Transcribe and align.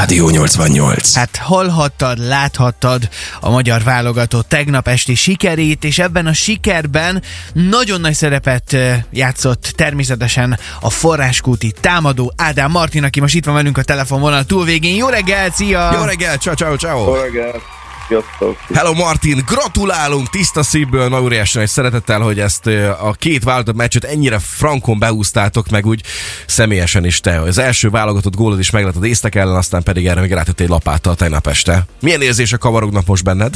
Rádió 0.00 0.28
88. 0.28 1.14
Hát 1.14 1.36
hallhattad, 1.36 2.18
láthattad 2.18 3.08
a 3.40 3.50
magyar 3.50 3.82
válogatott 3.82 4.48
tegnap 4.48 4.88
esti 4.88 5.14
sikerét, 5.14 5.84
és 5.84 5.98
ebben 5.98 6.26
a 6.26 6.32
sikerben 6.32 7.22
nagyon 7.52 8.00
nagy 8.00 8.14
szerepet 8.14 8.76
játszott 9.10 9.72
természetesen 9.76 10.58
a 10.80 10.90
forráskúti 10.90 11.74
támadó 11.80 12.32
Ádám 12.36 12.70
Martin, 12.70 13.04
aki 13.04 13.20
most 13.20 13.34
itt 13.34 13.44
van 13.44 13.54
velünk 13.54 13.78
a 13.78 13.82
telefonvonal 13.82 14.44
túlvégén. 14.44 14.96
Jó 14.96 15.08
reggel, 15.08 15.50
szia! 15.50 15.90
Jó 15.94 16.02
reggel, 16.02 16.36
ciao, 16.36 16.54
ciao, 16.54 16.76
ciao! 16.76 17.04
Jó 17.04 17.14
reggel! 17.14 17.79
Sziasztok! 18.10 18.56
Hello 18.74 18.92
Martin, 18.94 19.42
gratulálunk 19.46 20.28
tiszta 20.28 20.62
szívből, 20.62 21.08
nagy 21.08 21.22
óriási 21.22 21.66
szeretettel, 21.66 22.20
hogy 22.20 22.40
ezt 22.40 22.66
a 23.00 23.12
két 23.12 23.44
válogatott 23.44 23.76
meccset 23.76 24.04
ennyire 24.04 24.38
frankon 24.38 24.98
beúztátok, 24.98 25.68
meg 25.68 25.86
úgy 25.86 26.02
személyesen 26.46 27.04
is 27.04 27.20
te. 27.20 27.40
Az 27.40 27.58
első 27.58 27.90
válogatott 27.90 28.36
gólod 28.36 28.58
is 28.58 28.70
meglett 28.70 28.96
az 28.96 29.02
észtek 29.02 29.34
ellen, 29.34 29.56
aztán 29.56 29.82
pedig 29.82 30.06
erre 30.06 30.20
még 30.20 30.32
rátett 30.32 30.60
egy 30.60 30.68
lapáttal 30.68 31.14
tegnap 31.14 31.46
este. 31.46 31.86
Milyen 32.00 32.22
érzések 32.22 32.58
kavarognak 32.58 33.06
most 33.06 33.24
benned? 33.24 33.54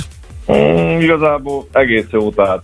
Mm, 0.53 1.01
igazából 1.01 1.67
egész 1.73 2.07
jó, 2.11 2.31
tehát 2.31 2.63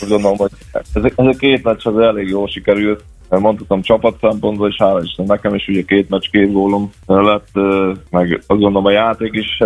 gondolom, 0.00 0.36
hogy 0.36 0.50
ez, 0.72 1.04
ez 1.04 1.26
a 1.26 1.34
két 1.38 1.62
meccs 1.62 1.86
az 1.86 1.98
elég 1.98 2.28
jól 2.28 2.48
sikerült 2.48 3.04
mondhatom 3.28 3.82
csapat 3.82 4.16
szempontból, 4.20 4.68
és 4.68 4.76
hála 4.78 5.02
Isten 5.02 5.26
nekem 5.26 5.54
is 5.54 5.68
ugye 5.68 5.82
két 5.82 6.08
meccs, 6.08 6.30
két 6.30 6.52
gólom 6.52 6.90
lett, 7.06 7.48
meg 8.10 8.32
azt 8.32 8.60
gondolom 8.60 8.86
a 8.86 8.90
játék 8.90 9.32
is 9.32 9.56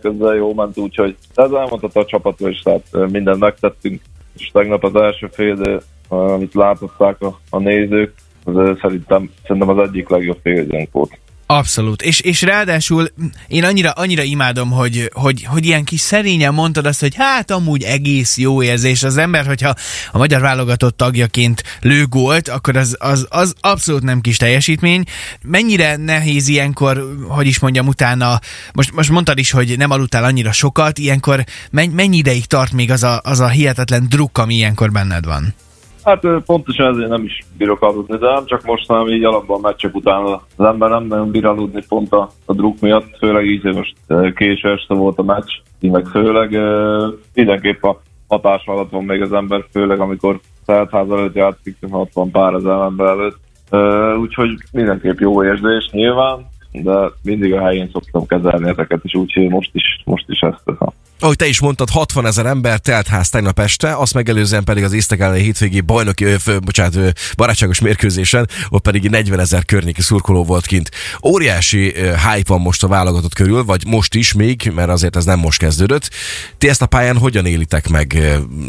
közben 0.00 0.36
jó 0.36 0.54
ment, 0.54 0.78
úgyhogy 0.78 1.16
ez 1.34 1.50
elmondhatta 1.50 2.00
a 2.00 2.04
csapatról 2.04 2.50
is, 2.50 2.60
tehát 2.60 3.10
mindent 3.10 3.38
megtettünk, 3.38 4.00
és 4.38 4.50
tegnap 4.52 4.84
az 4.84 4.94
első 4.94 5.28
fél, 5.32 5.80
amit 6.08 6.54
látották 6.54 7.22
a, 7.22 7.38
a 7.50 7.58
nézők, 7.58 8.14
az 8.44 8.54
szerintem, 8.80 9.30
szerintem 9.46 9.78
az 9.78 9.88
egyik 9.88 10.08
legjobb 10.08 10.38
fél 10.42 10.88
volt. 10.92 11.18
Abszolút. 11.50 12.02
És, 12.02 12.20
és 12.20 12.42
ráadásul 12.42 13.08
én 13.46 13.64
annyira, 13.64 13.90
annyira 13.90 14.22
imádom, 14.22 14.70
hogy, 14.70 15.10
hogy, 15.14 15.44
hogy 15.44 15.66
ilyen 15.66 15.84
kis 15.84 16.00
szerényen 16.00 16.54
mondtad 16.54 16.86
azt, 16.86 17.00
hogy 17.00 17.14
hát 17.14 17.50
amúgy 17.50 17.82
egész 17.82 18.38
jó 18.38 18.62
érzés 18.62 19.02
az 19.02 19.16
ember, 19.16 19.46
hogyha 19.46 19.74
a 20.12 20.18
magyar 20.18 20.40
válogatott 20.40 20.96
tagjaként 20.96 21.62
lő 21.80 22.06
gólt, 22.06 22.48
akkor 22.48 22.76
az, 22.76 22.96
az, 22.98 23.26
az 23.28 23.54
abszolút 23.60 24.02
nem 24.02 24.20
kis 24.20 24.36
teljesítmény. 24.36 25.04
Mennyire 25.42 25.96
nehéz 25.96 26.48
ilyenkor, 26.48 27.16
hogy 27.28 27.46
is 27.46 27.58
mondjam, 27.58 27.86
utána, 27.86 28.40
most, 28.72 28.92
most 28.92 29.10
mondtad 29.10 29.38
is, 29.38 29.50
hogy 29.50 29.76
nem 29.76 29.90
aludtál 29.90 30.24
annyira 30.24 30.52
sokat, 30.52 30.98
ilyenkor 30.98 31.44
mennyi 31.70 32.16
ideig 32.16 32.44
tart 32.44 32.72
még 32.72 32.90
az 32.90 33.02
a, 33.02 33.20
az 33.24 33.40
a 33.40 33.48
hihetetlen 33.48 34.06
druk, 34.08 34.38
ami 34.38 34.54
ilyenkor 34.54 34.90
benned 34.92 35.24
van? 35.24 35.54
Hát 36.08 36.42
pontosan 36.44 36.86
ezért 36.86 37.08
nem 37.08 37.24
is 37.24 37.38
bírok 37.58 37.82
aludni, 37.82 38.16
de 38.16 38.32
nem 38.32 38.46
csak 38.46 38.64
most, 38.64 38.86
hanem 38.86 39.06
így 39.08 39.24
alapban 39.24 39.60
meccsek 39.60 39.94
után 39.94 40.24
az 40.56 40.64
ember 40.64 40.90
nem 40.90 41.04
nagyon 41.04 41.30
bír 41.30 41.46
aludni 41.46 41.84
pont 41.88 42.12
a, 42.12 42.30
a 42.44 42.52
druk 42.52 42.80
miatt, 42.80 43.16
főleg 43.18 43.46
így, 43.46 43.62
hogy 43.62 43.74
most 43.74 43.94
késő 44.34 44.70
este 44.70 44.94
volt 44.94 45.18
a 45.18 45.22
meccs, 45.22 45.50
így 45.80 45.90
meg 45.90 46.06
főleg 46.06 46.58
mindenképp 47.34 47.82
a 47.82 48.00
hatás 48.28 48.66
alatt 48.66 48.90
van 48.90 49.04
még 49.04 49.22
az 49.22 49.32
ember, 49.32 49.64
főleg 49.72 50.00
amikor 50.00 50.40
ház 50.66 51.10
előtt 51.10 51.34
játszik, 51.34 51.76
ott 51.90 52.12
van 52.12 52.30
pár 52.30 52.54
az 52.54 52.66
ember 52.66 53.06
előtt. 53.06 53.38
Úgyhogy 54.20 54.50
mindenképp 54.72 55.18
jó 55.18 55.44
érzés 55.44 55.88
nyilván, 55.90 56.46
de 56.72 57.10
mindig 57.22 57.54
a 57.54 57.64
helyén 57.64 57.90
szoktam 57.92 58.26
kezelni 58.26 58.68
ezeket, 58.68 59.00
és 59.02 59.14
úgyhogy 59.14 59.48
most 59.48 59.70
is, 59.72 60.02
most 60.04 60.24
is 60.28 60.40
ezt 60.40 60.64
teszem 60.64 60.92
ahogy 61.18 61.36
te 61.36 61.46
is 61.46 61.60
mondtad, 61.60 61.90
60 61.90 62.26
ezer 62.26 62.46
ember 62.46 62.78
telt 62.78 63.06
ház 63.06 63.28
tegnap 63.28 63.58
este, 63.58 63.96
azt 63.96 64.14
megelőzően 64.14 64.64
pedig 64.64 64.84
az 64.84 65.14
elleni 65.18 65.42
hétvégi 65.42 65.80
bajnoki, 65.80 66.24
ö, 66.24 66.36
bocsánat, 66.64 67.18
barátságos 67.36 67.80
mérkőzésen, 67.80 68.48
ott 68.68 68.82
pedig 68.82 69.10
40 69.10 69.40
ezer 69.40 69.64
környéki 69.64 70.02
szurkoló 70.02 70.44
volt 70.44 70.66
kint. 70.66 70.90
Óriási 71.24 71.92
hype 71.94 72.42
van 72.46 72.60
most 72.60 72.84
a 72.84 72.88
válogatott 72.88 73.34
körül, 73.34 73.64
vagy 73.64 73.86
most 73.86 74.14
is 74.14 74.32
még, 74.32 74.72
mert 74.74 74.88
azért 74.88 75.16
ez 75.16 75.24
nem 75.24 75.38
most 75.38 75.58
kezdődött. 75.58 76.10
Ti 76.58 76.68
ezt 76.68 76.82
a 76.82 76.86
pályán 76.86 77.18
hogyan 77.18 77.46
élitek 77.46 77.88
meg? 77.88 78.18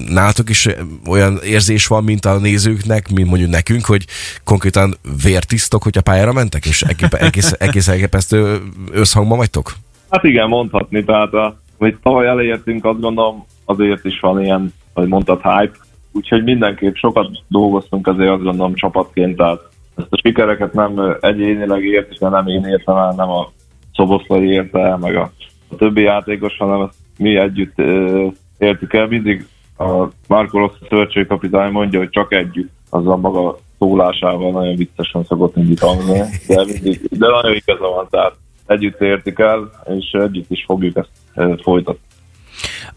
Nálatok 0.08 0.50
is 0.50 0.68
olyan 1.08 1.40
érzés 1.44 1.88
van, 1.88 2.04
mint 2.04 2.26
a 2.26 2.38
nézőknek, 2.38 3.10
mint 3.10 3.30
mondjuk 3.30 3.50
nekünk, 3.50 3.86
hogy 3.86 4.06
konkrétan 4.44 4.98
vértisztok, 5.24 5.84
hogy 5.84 5.98
a 5.98 6.02
pályára 6.02 6.34
mentek, 6.34 6.66
és 6.66 6.82
egész, 6.82 7.12
egész, 7.12 7.54
egész 7.60 7.88
elképesztő 7.88 8.62
összhangban 8.92 9.38
vagytok? 9.38 9.76
Hát 10.10 10.24
igen, 10.24 10.48
mondhatni, 10.48 11.04
tehát 11.04 11.34
a 11.34 11.62
amit 11.80 12.00
tavaly 12.04 12.28
elértünk, 12.28 12.86
azt 12.86 13.00
gondolom 13.00 13.46
azért 13.66 14.06
is 14.06 14.20
van 14.20 14.42
ilyen, 14.42 14.74
hogy 14.94 15.08
mondtad, 15.08 15.42
hype. 15.42 15.78
Úgyhogy 16.12 16.44
mindenképp 16.44 16.96
sokat 16.96 17.28
dolgoztunk 17.48 18.08
azért 18.08 18.30
azt 18.30 18.44
gondolom 18.44 18.74
csapatként, 18.74 19.38
tehát 19.38 19.60
ezt 19.96 20.08
a 20.14 20.20
sikereket 20.24 20.74
nem 20.74 21.18
egyénileg 21.22 21.84
ért, 21.84 22.12
és 22.12 22.18
nem 22.18 22.48
én 22.48 22.66
értem 22.66 22.96
el, 22.96 23.14
nem 23.18 23.30
a 23.30 23.52
szoboszlai 23.94 24.48
érte 24.48 24.98
meg 25.02 25.16
a, 25.16 25.32
a 25.70 25.76
többi 25.76 26.02
játékos, 26.02 26.58
hanem 26.58 26.82
ezt 26.82 26.96
mi 27.18 27.36
együtt 27.36 27.74
ö, 27.76 28.28
értük 28.58 28.94
el. 28.94 29.08
Mindig 29.08 29.48
a 29.78 30.08
Marco 30.28 30.58
Rossi 30.58 30.86
szövetségkapitány 30.90 31.72
mondja, 31.72 32.00
hogy 32.00 32.10
csak 32.10 32.34
együtt, 32.34 32.72
az 32.90 33.08
a 33.08 33.18
maga 33.18 33.58
szólásával 33.80 34.52
nagyon 34.52 34.76
viccesen 34.76 35.24
szokott 35.24 35.80
hangzni, 35.80 36.20
de, 36.48 36.66
mindig, 36.66 37.02
de 37.10 37.28
nagyon 37.28 37.56
igaza 37.56 37.88
van, 37.88 38.08
tehát 38.10 38.36
együtt 38.70 39.02
értik 39.02 39.40
el, 39.40 39.70
és 39.98 40.12
együtt 40.12 40.52
is 40.52 40.64
fogjuk 40.66 40.98
ezt 40.98 41.62
folytatni. 41.62 42.09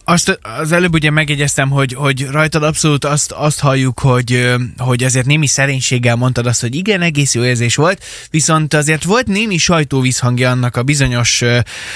Azt 0.05 0.39
az 0.59 0.73
előbb 0.73 0.95
ugye 0.95 1.11
megjegyeztem, 1.11 1.71
hogy, 1.71 1.93
hogy 1.93 2.27
rajtad 2.31 2.63
abszolút 2.63 3.05
azt, 3.05 3.33
azt 3.33 3.61
halljuk, 3.61 3.99
hogy, 3.99 4.55
hogy 4.77 5.05
azért 5.05 5.27
némi 5.27 5.47
szerénységgel 5.47 6.17
mondtad 6.17 6.47
azt, 6.47 6.61
hogy 6.61 6.75
igen, 6.75 7.01
egész 7.01 7.35
jó 7.35 7.45
érzés 7.45 7.75
volt, 7.75 8.05
viszont 8.31 8.75
azért 8.75 9.05
volt 9.05 9.27
némi 9.27 9.57
sajtóvízhangja 9.57 10.51
annak 10.51 10.77
a 10.77 10.83
bizonyos 10.83 11.43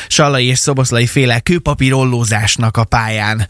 salai 0.08 0.46
és 0.46 0.58
szoboszlai 0.58 1.06
féle 1.06 1.40
kőpapírollózásnak 1.40 2.76
a 2.76 2.84
pályán. 2.84 3.46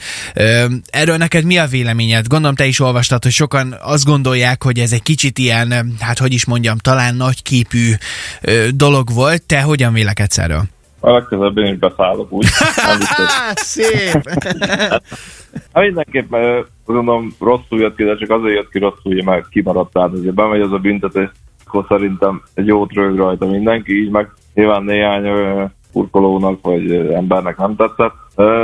Erről 0.86 1.16
neked 1.16 1.44
mi 1.44 1.58
a 1.58 1.66
véleményed? 1.66 2.26
Gondolom 2.26 2.54
te 2.54 2.66
is 2.66 2.80
olvastad, 2.80 3.22
hogy 3.22 3.32
sokan 3.32 3.76
azt 3.80 4.04
gondolják, 4.04 4.62
hogy 4.62 4.78
ez 4.78 4.92
egy 4.92 5.02
kicsit 5.02 5.38
ilyen, 5.38 5.94
hát 6.00 6.18
hogy 6.18 6.32
is 6.32 6.44
mondjam, 6.44 6.78
talán 6.78 7.14
nagyképű 7.14 7.92
dolog 8.70 9.12
volt. 9.12 9.42
Te 9.42 9.60
hogyan 9.60 9.92
vélekedsz 9.92 10.38
erről? 10.38 10.75
A 11.06 11.10
legközelebb 11.10 11.58
én 11.58 11.72
is 11.72 11.78
beszállok 11.78 12.32
úgy. 12.32 12.46
Szép! 13.54 14.28
hát 15.72 15.84
mindenképpen 15.84 16.66
gondolom 16.84 17.34
rosszul 17.40 17.80
jött 17.80 17.96
ki, 17.96 18.04
de 18.04 18.16
csak 18.16 18.30
azért 18.30 18.54
jött 18.54 18.70
ki 18.70 18.78
rosszul, 18.78 19.14
hogy 19.14 19.24
már 19.24 19.44
kimaradt, 19.50 19.92
tehát 19.92 20.12
azért 20.12 20.34
bemegy 20.34 20.60
az 20.60 20.72
a 20.72 20.78
büntetés, 20.78 21.28
akkor 21.66 21.84
szerintem 21.88 22.42
egy 22.54 22.66
jót 22.66 22.92
rög 22.92 23.16
rajta 23.16 23.46
mindenki, 23.46 24.02
így 24.02 24.10
meg 24.10 24.32
nyilván 24.54 24.82
néhány 24.82 25.26
furkolónak 25.92 26.62
vagy 26.62 26.90
embernek 26.92 27.56
nem 27.56 27.76
tetszett, 27.76 28.14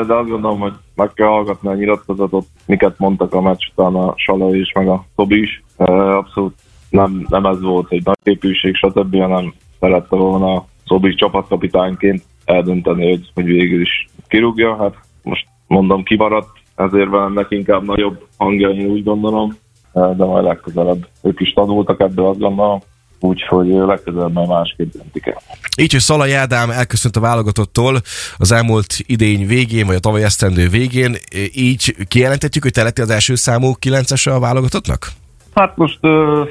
de 0.06 0.14
azt 0.14 0.28
gondolom, 0.28 0.60
hogy 0.60 0.74
meg 0.94 1.10
kell 1.14 1.26
hallgatni 1.26 1.68
a 1.68 1.74
nyilatkozatot, 1.74 2.46
miket 2.66 2.98
mondtak 2.98 3.34
a 3.34 3.40
meccs 3.40 3.66
után 3.74 3.94
a 3.94 4.14
Sala 4.16 4.54
is, 4.54 4.72
meg 4.72 4.88
a 4.88 5.04
Tobi 5.16 5.40
is. 5.40 5.62
Abszolút 5.76 6.54
nem, 6.90 7.26
nem 7.28 7.44
ez 7.44 7.60
volt 7.60 7.92
egy 7.92 8.04
nagy 8.04 8.18
képűség, 8.22 8.74
stb., 8.74 9.16
hanem 9.16 9.54
szerette 9.80 10.16
volna 10.16 10.64
Szobik 10.84 11.16
csapatkapitányként 11.16 12.22
eldönteni, 12.44 13.08
hogy, 13.08 13.30
hogy 13.34 13.44
végül 13.44 13.80
is 13.80 14.08
kirúgja. 14.28 14.76
Hát 14.76 14.94
most 15.22 15.46
mondom, 15.66 16.02
kimaradt, 16.02 16.50
ezért 16.76 17.08
van 17.08 17.46
inkább 17.48 17.84
nagyobb 17.84 18.26
hangja, 18.36 18.68
én 18.68 18.86
úgy 18.86 19.04
gondolom, 19.04 19.56
de 19.92 20.24
majd 20.24 20.44
legközelebb 20.44 21.06
ők 21.22 21.40
is 21.40 21.52
tanultak 21.52 22.00
ebből, 22.00 22.26
azt 22.26 22.38
gondolom 22.38 22.80
úgyhogy 23.24 23.66
legközelebb 23.66 24.32
már 24.32 24.46
másképp 24.46 24.92
döntik 24.92 25.26
el. 25.26 25.40
Így, 25.80 25.92
hogy 25.92 26.00
Szalai 26.00 26.32
Ádám 26.32 26.70
elköszönt 26.70 27.16
a 27.16 27.20
válogatottól 27.20 28.00
az 28.36 28.52
elmúlt 28.52 28.94
idény 29.06 29.46
végén, 29.46 29.86
vagy 29.86 29.94
a 29.94 30.00
tavaly 30.00 30.22
esztendő 30.22 30.68
végén, 30.68 31.16
így 31.54 31.96
kijelentetjük, 32.08 32.62
hogy 32.62 32.72
te 32.72 32.82
lettél 32.82 33.04
az 33.04 33.10
első 33.10 33.34
számú 33.34 33.74
kilences 33.78 34.26
a 34.26 34.38
válogatottnak? 34.38 35.08
Hát 35.54 35.76
most 35.76 35.98
uh, 36.02 36.48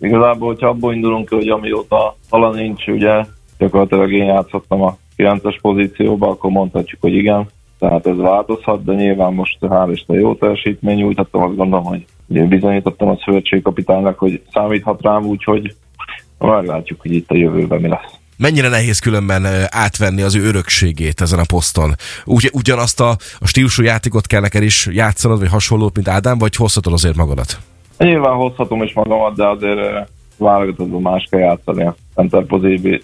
igazából, 0.00 0.48
hogyha 0.48 0.68
abból 0.68 0.94
indulunk 0.94 1.28
hogy 1.28 1.48
amióta 1.48 2.16
Szala 2.30 2.50
nincs, 2.50 2.86
ugye 2.86 3.24
gyakorlatilag 3.58 4.12
én 4.12 4.24
játszottam 4.24 4.82
a 4.82 4.96
9-es 5.16 5.58
pozícióba, 5.60 6.28
akkor 6.28 6.50
mondhatjuk, 6.50 7.00
hogy 7.00 7.14
igen. 7.14 7.48
Tehát 7.78 8.06
ez 8.06 8.16
változhat, 8.16 8.84
de 8.84 8.94
nyilván 8.94 9.32
most 9.32 9.58
hál' 9.60 9.90
Isten 9.92 10.16
jó 10.16 10.34
teljesítmény 10.34 10.96
nyújtottam, 10.96 11.42
azt 11.42 11.56
gondolom, 11.56 11.84
hogy 11.84 12.04
én 12.34 12.48
bizonyítottam 12.48 13.08
a 13.08 13.18
szövetségkapitánynak, 13.24 14.18
hogy 14.18 14.42
számíthat 14.52 15.02
rám, 15.02 15.24
úgyhogy 15.24 15.74
meglátjuk, 16.38 17.00
hogy 17.00 17.12
itt 17.12 17.30
a 17.30 17.36
jövőben 17.36 17.80
mi 17.80 17.88
lesz. 17.88 18.12
Mennyire 18.36 18.68
nehéz 18.68 18.98
különben 18.98 19.46
átvenni 19.68 20.22
az 20.22 20.34
ő 20.34 20.44
örökségét 20.44 21.20
ezen 21.20 21.38
a 21.38 21.44
poszton? 21.48 21.94
Ugy, 22.24 22.50
ugyanazt 22.52 23.00
a, 23.00 23.10
a 23.38 23.46
stílusú 23.46 23.82
játékot 23.82 24.26
kell 24.26 24.40
neked 24.40 24.62
is 24.62 24.88
játszanod, 24.92 25.38
vagy 25.38 25.48
hasonlót, 25.48 25.94
mint 25.94 26.08
Ádám, 26.08 26.38
vagy 26.38 26.56
hozhatod 26.56 26.92
azért 26.92 27.16
magadat? 27.16 27.58
Nyilván 27.98 28.34
hozhatom 28.34 28.82
is 28.82 28.92
magamat, 28.92 29.34
de 29.36 29.48
azért 29.48 30.10
válogatottban 30.36 31.02
más 31.02 31.26
kell 31.30 31.40
játszani. 31.40 31.84
A 31.84 31.96
center 32.14 32.44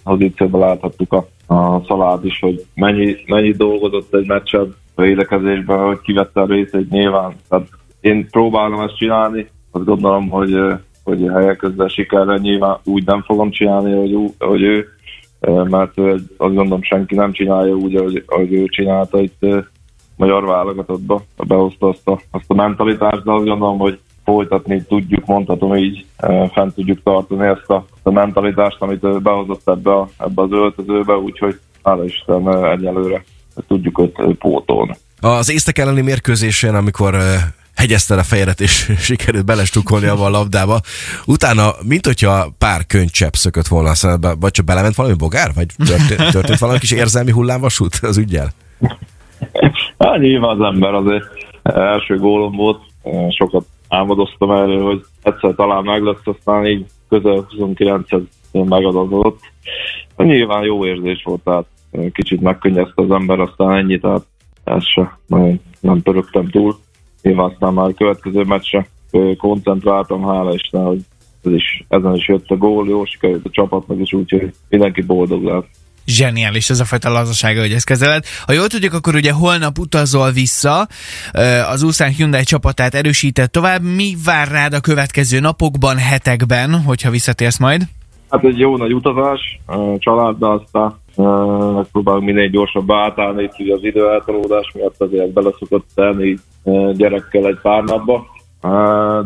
pozícióban 0.04 0.60
láthattuk 0.60 1.12
a, 1.12 1.28
a 1.50 1.82
szalád 1.86 2.24
is, 2.24 2.38
hogy 2.38 2.64
mennyi, 2.74 3.16
mennyi 3.26 3.52
dolgozott 3.52 4.14
egy 4.14 4.26
meccsen 4.26 4.74
védekezésben, 4.94 5.86
hogy 5.86 6.00
kivette 6.00 6.40
a 6.40 6.46
részét 6.46 6.90
nyilván. 6.90 7.34
Tehát 7.48 7.68
én 8.00 8.28
próbálom 8.30 8.80
ezt 8.80 8.96
csinálni, 8.96 9.48
azt 9.70 9.84
gondolom, 9.84 10.28
hogy, 10.28 10.56
hogy 11.04 11.26
helyek 11.34 11.56
közben 11.56 11.88
sikerre 11.88 12.36
nyilván 12.36 12.78
úgy 12.84 13.04
nem 13.06 13.22
fogom 13.22 13.50
csinálni, 13.50 13.92
hogy, 13.92 14.34
hogy 14.38 14.62
ő, 14.62 14.88
mert 15.64 15.98
azt 16.36 16.54
gondolom 16.54 16.82
senki 16.82 17.14
nem 17.14 17.32
csinálja 17.32 17.74
úgy, 17.74 17.94
ahogy, 17.94 18.24
ahogy 18.26 18.52
ő 18.52 18.64
csinálta 18.64 19.20
itt 19.20 19.46
magyar 20.16 20.46
válogatottba, 20.46 21.22
behozta 21.46 21.88
azt 21.88 22.08
a, 22.08 22.20
azt 22.30 22.50
a 22.50 22.54
mentalitást, 22.54 23.24
de 23.24 23.32
azt 23.32 23.44
gondolom, 23.44 23.78
hogy 23.78 23.98
folytatni 24.30 24.82
tudjuk, 24.88 25.26
mondhatom 25.26 25.74
így, 25.76 26.04
fent 26.52 26.74
tudjuk 26.74 27.02
tartani 27.02 27.46
ezt 27.46 27.70
a, 27.70 27.84
a 28.02 28.10
mentalitást, 28.10 28.76
amit 28.78 29.22
behozott 29.22 29.68
ebbe, 29.68 29.92
a, 29.94 30.08
ebbe 30.18 30.42
az 30.42 30.52
öltözőbe, 30.52 31.12
úgyhogy 31.16 31.58
hála 31.82 32.04
Isten 32.04 32.64
egyelőre 32.64 33.24
tudjuk 33.68 33.98
őt 33.98 34.38
pótolni. 34.38 34.96
Az 35.20 35.50
észtek 35.50 35.78
elleni 35.78 36.00
mérkőzésen, 36.00 36.74
amikor 36.74 37.16
hegyezte 37.76 38.14
a 38.14 38.22
fejedet, 38.22 38.60
és 38.60 38.92
sikerült 39.08 39.44
belestukolni 39.44 40.06
abba 40.06 40.24
a 40.24 40.30
labdába. 40.30 40.80
Utána, 41.26 41.70
mint 41.88 42.06
hogyha 42.06 42.48
pár 42.58 42.86
könycsepp 42.86 43.32
szökött 43.32 43.66
volna 43.66 43.90
a 43.90 43.94
szemedbe, 43.94 44.34
vagy 44.40 44.50
csak 44.50 44.64
belement 44.64 44.94
valami 44.94 45.14
bogár, 45.14 45.50
vagy 45.54 45.66
történt, 45.76 46.30
történt 46.36 46.58
valami 46.58 46.78
kis 46.78 46.90
érzelmi 46.92 47.30
hullámvasút 47.30 47.98
az 48.02 48.16
ügyel? 48.16 48.48
Hát 49.98 50.18
nyilván 50.18 50.60
az 50.60 50.66
ember 50.72 50.94
azért 50.94 51.24
első 51.62 52.18
gólom 52.18 52.56
volt, 52.56 52.80
sokat 53.28 53.64
álmodoztam 53.90 54.50
erről, 54.50 54.84
hogy 54.84 55.04
egyszer 55.22 55.54
talán 55.54 55.84
meg 55.84 56.02
lesz, 56.02 56.26
aztán 56.26 56.66
így 56.66 56.86
közel 57.08 57.46
29-hez 57.58 58.22
megadódott. 58.52 59.40
Nyilván 60.16 60.64
jó 60.64 60.86
érzés 60.86 61.22
volt, 61.22 61.40
tehát 61.44 61.66
kicsit 62.12 62.40
megkönnyezte 62.40 63.02
az 63.02 63.10
ember, 63.10 63.40
aztán 63.40 63.72
ennyi, 63.72 63.98
tehát 63.98 64.26
ezt 64.64 64.86
se 64.86 65.18
nagyon 65.26 65.60
nem 65.80 66.02
pörögtem 66.02 66.48
túl. 66.48 66.76
Nyilván 67.22 67.50
aztán 67.50 67.72
már 67.72 67.88
a 67.88 67.94
következő 67.94 68.42
meccsre 68.42 68.88
koncentráltam, 69.36 70.22
hála 70.22 70.54
Isten, 70.54 70.84
hogy 70.84 71.00
ez 71.44 71.52
is, 71.52 71.84
ezen 71.88 72.14
is 72.14 72.28
jött 72.28 72.50
a 72.50 72.56
gól, 72.56 72.88
jó 72.88 73.04
sikerült 73.04 73.46
a 73.46 73.50
csapatnak 73.50 73.98
is, 73.98 74.12
úgyhogy 74.12 74.52
mindenki 74.68 75.02
boldog 75.02 75.42
lehet 75.42 75.66
zseniális 76.10 76.70
ez 76.70 76.80
a 76.80 76.84
fajta 76.84 77.10
lazasága, 77.10 77.60
hogy 77.60 77.72
ezt 77.72 77.86
kezeled. 77.86 78.24
Ha 78.46 78.52
jól 78.52 78.66
tudjuk, 78.66 78.92
akkor 78.92 79.14
ugye 79.14 79.32
holnap 79.32 79.78
utazol 79.78 80.30
vissza, 80.30 80.86
az 81.70 81.82
Ulsan 81.82 82.08
Hyundai 82.08 82.42
csapatát 82.42 82.94
erősített 82.94 83.52
tovább. 83.52 83.82
Mi 83.82 84.14
vár 84.24 84.48
rád 84.48 84.72
a 84.72 84.80
következő 84.80 85.40
napokban, 85.40 85.96
hetekben, 85.96 86.82
hogyha 86.82 87.10
visszatérsz 87.10 87.58
majd? 87.58 87.82
Hát 88.30 88.44
egy 88.44 88.58
jó 88.58 88.76
nagy 88.76 88.92
utazás, 88.92 89.60
családdal 89.98 90.64
aztán 90.64 90.98
megpróbálunk 91.74 92.24
minél 92.24 92.48
gyorsabban 92.48 92.98
átállni 92.98 93.42
itt 93.42 93.70
az 93.72 93.84
időeltolódás 93.84 94.70
miatt 94.74 95.00
azért 95.00 95.32
bele 95.32 95.50
szokott 95.58 95.86
tenni 95.94 96.36
gyerekkel 96.92 97.46
egy 97.46 97.58
pár 97.62 97.82
napba, 97.82 98.26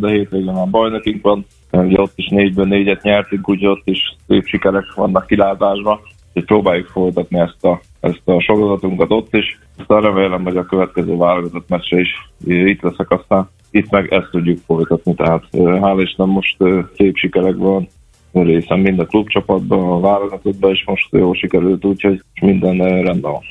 de 0.00 0.08
hétvégén 0.10 0.52
már 0.52 0.70
bajnokink 0.70 1.22
van, 1.22 1.46
ugye 1.70 2.00
ott 2.00 2.12
is 2.16 2.28
négyből 2.28 2.66
négyet 2.66 3.02
nyertünk, 3.02 3.48
úgyhogy 3.48 3.68
ott 3.68 3.82
is 3.84 4.16
szép 4.26 4.46
sikerek 4.46 4.92
vannak 4.94 5.26
kilátásban 5.26 6.00
hogy 6.34 6.44
próbáljuk 6.44 6.86
folytatni 6.86 7.38
ezt 7.38 7.64
a, 7.64 7.80
ezt 8.00 8.22
a 8.24 8.40
sorozatunkat 8.40 9.10
ott 9.10 9.34
is. 9.34 9.58
Aztán 9.78 10.00
remélem, 10.00 10.42
hogy 10.42 10.56
a 10.56 10.64
következő 10.64 11.16
válogatott 11.16 11.68
meccse 11.68 12.00
is 12.00 12.10
itt 12.44 12.82
leszek, 12.82 13.10
aztán 13.10 13.48
itt 13.70 13.90
meg 13.90 14.12
ezt 14.12 14.30
tudjuk 14.30 14.58
folytatni, 14.66 15.14
tehát 15.14 15.44
hál' 15.52 16.00
Isten 16.02 16.28
most 16.28 16.56
szép 16.96 17.16
sikerek 17.16 17.56
van 17.56 17.88
részem 18.32 18.80
mind 18.80 18.98
a 18.98 19.04
klubcsapatban, 19.04 19.88
a 19.88 20.00
válogatottban 20.00 20.70
is 20.70 20.84
most 20.86 21.08
jó 21.10 21.32
sikerült, 21.32 21.84
úgyhogy 21.84 22.22
minden 22.40 22.76
rendben 22.78 23.20
van. 23.20 23.42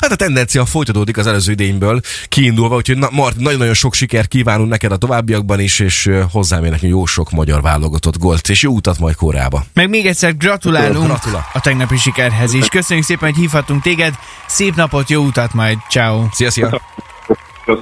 Hát 0.00 0.12
a 0.12 0.16
tendencia 0.16 0.64
folytatódik 0.64 1.16
az 1.16 1.26
előző 1.26 1.52
idényből 1.52 2.00
kiindulva, 2.28 2.76
úgyhogy 2.76 2.98
na, 2.98 3.08
Martin, 3.12 3.42
nagyon-nagyon 3.42 3.74
sok 3.74 3.94
sikert 3.94 4.28
kívánunk 4.28 4.68
neked 4.68 4.92
a 4.92 4.96
továbbiakban 4.96 5.60
is, 5.60 5.78
és 5.80 6.10
hozzám 6.30 6.62
nekünk 6.62 6.92
jó 6.92 7.06
sok 7.06 7.30
magyar 7.30 7.62
válogatott 7.62 8.18
gólt, 8.18 8.48
és 8.48 8.62
jó 8.62 8.72
utat 8.72 8.98
majd 8.98 9.14
Koreába. 9.14 9.64
Meg 9.72 9.88
még 9.88 10.06
egyszer 10.06 10.36
gratulálunk 10.36 11.06
Gratula. 11.06 11.46
a 11.52 11.60
tegnapi 11.60 11.96
sikerhez 11.96 12.54
is. 12.54 12.68
Köszönjük 12.68 13.06
szépen, 13.06 13.30
hogy 13.30 13.38
hívhatunk 13.38 13.82
téged. 13.82 14.14
Szép 14.46 14.74
napot, 14.74 15.10
jó 15.10 15.22
utat 15.22 15.54
majd. 15.54 15.78
Ciao. 15.90 16.24
Szia, 16.32 16.50
szia. 16.50 16.80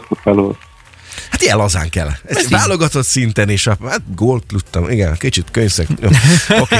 Köszönöm. 0.08 0.52
Hát 1.30 1.42
ilyen 1.42 1.56
lazán 1.56 1.88
kell. 1.88 2.10
Ez, 2.26 2.36
Ez 2.36 2.50
válogatott 2.50 3.06
szinten 3.06 3.48
is. 3.48 3.64
Hát 3.66 4.00
gólt 4.14 4.44
luttam, 4.52 4.90
igen, 4.90 5.16
kicsit 5.16 5.46
könyszek. 5.50 5.88
Oké. 5.90 6.16
Okay. 6.58 6.78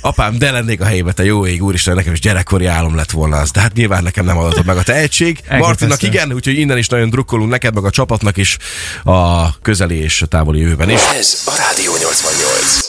Apám, 0.00 0.38
de 0.38 0.50
lennék 0.50 0.80
a 0.80 0.84
helyébe, 0.84 1.12
te 1.12 1.24
jó 1.24 1.46
ég, 1.46 1.62
úristen, 1.62 1.94
nekem 1.94 2.12
is 2.12 2.20
gyerekkori 2.20 2.66
álom 2.66 2.94
lett 2.94 3.10
volna 3.10 3.36
az. 3.36 3.50
De 3.50 3.60
hát 3.60 3.72
nyilván 3.72 4.02
nekem 4.02 4.24
nem 4.24 4.38
adott 4.38 4.64
meg 4.64 4.76
a 4.76 4.82
tehetség. 4.82 5.40
Martinnak 5.48 6.02
igen, 6.02 6.32
úgyhogy 6.32 6.58
innen 6.58 6.78
is 6.78 6.88
nagyon 6.88 7.10
drukkolunk 7.10 7.50
neked, 7.50 7.74
meg 7.74 7.84
a 7.84 7.90
csapatnak 7.90 8.36
is 8.36 8.56
a 9.04 9.58
közeli 9.60 9.96
és 9.96 10.22
a 10.22 10.26
távoli 10.26 10.60
jövőben 10.60 10.90
is. 10.90 11.00
Ez 11.18 11.42
a 11.46 11.54
Rádió 11.56 11.92
88. 11.96 12.85